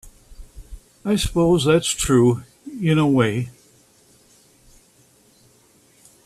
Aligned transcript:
I 1.05 1.15
suppose 1.15 1.65
that's 1.65 1.91
true 1.91 2.41
in 2.81 2.97
a 2.97 3.07
way. 3.07 3.51